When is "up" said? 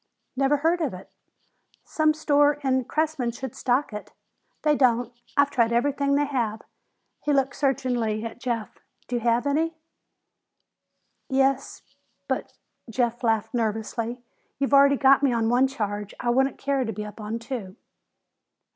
17.05-17.21